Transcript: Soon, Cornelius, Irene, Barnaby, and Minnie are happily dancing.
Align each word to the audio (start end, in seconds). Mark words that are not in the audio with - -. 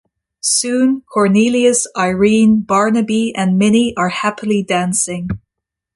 Soon, 0.39 1.01
Cornelius, 1.01 1.85
Irene, 1.95 2.61
Barnaby, 2.61 3.35
and 3.35 3.59
Minnie 3.59 3.95
are 3.95 4.09
happily 4.09 4.63
dancing. 4.63 5.29